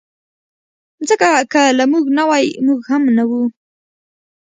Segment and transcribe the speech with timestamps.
[0.99, 3.43] مځکه که له موږ نه وای، موږ هم نه وو.